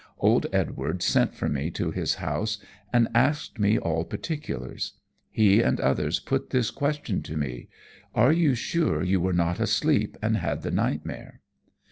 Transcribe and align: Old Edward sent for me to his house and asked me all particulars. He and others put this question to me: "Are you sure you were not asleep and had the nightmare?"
Old 0.17 0.47
Edward 0.51 1.03
sent 1.03 1.35
for 1.35 1.47
me 1.47 1.69
to 1.69 1.91
his 1.91 2.15
house 2.15 2.57
and 2.91 3.07
asked 3.13 3.59
me 3.59 3.77
all 3.77 4.03
particulars. 4.03 4.93
He 5.29 5.61
and 5.61 5.79
others 5.79 6.19
put 6.19 6.49
this 6.49 6.71
question 6.71 7.21
to 7.21 7.37
me: 7.37 7.69
"Are 8.15 8.31
you 8.33 8.55
sure 8.55 9.03
you 9.03 9.21
were 9.21 9.31
not 9.31 9.59
asleep 9.59 10.17
and 10.19 10.37
had 10.37 10.63
the 10.63 10.71
nightmare?" 10.71 11.41